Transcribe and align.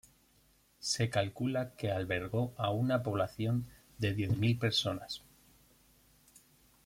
Se 0.79 1.11
calcula 1.11 1.75
que 1.77 1.91
albergó 1.91 2.55
a 2.57 2.71
una 2.71 3.03
población 3.03 3.67
de 3.99 4.15
diez 4.15 4.35
mil 4.35 4.57
personas. 4.57 5.21